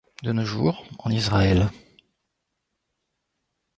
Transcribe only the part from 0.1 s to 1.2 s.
De nos jours, en